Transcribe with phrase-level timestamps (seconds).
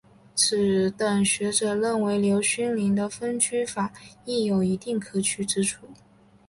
[0.33, 3.93] 此等学者认为刘勋宁的分区法
[4.25, 5.85] 亦有一定可取之处。